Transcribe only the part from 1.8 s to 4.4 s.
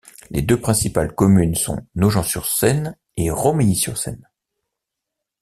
Nogent-sur-Seine et Romilly-sur-Seine.